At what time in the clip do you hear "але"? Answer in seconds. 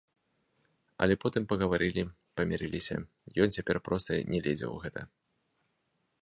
1.05-1.17